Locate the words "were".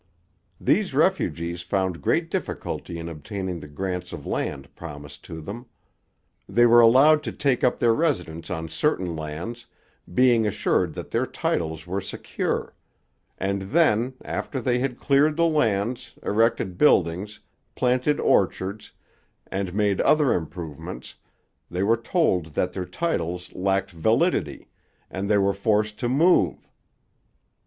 6.65-6.79, 11.85-12.01, 21.83-21.95, 25.37-25.53